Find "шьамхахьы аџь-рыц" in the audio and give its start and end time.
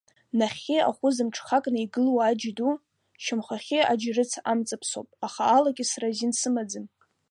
3.23-4.31